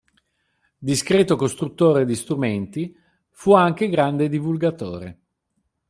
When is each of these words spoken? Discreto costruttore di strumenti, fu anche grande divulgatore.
Discreto 0.79 1.35
costruttore 1.35 2.05
di 2.05 2.15
strumenti, 2.15 2.97
fu 3.29 3.53
anche 3.53 3.87
grande 3.87 4.29
divulgatore. 4.29 5.19